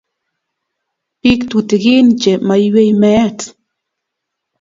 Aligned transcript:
Bik 1.21 1.39
tutukin 1.49 2.07
che 2.21 2.31
maiwei 2.47 2.91
meet 3.01 3.39